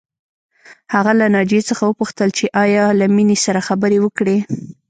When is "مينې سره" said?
3.15-3.65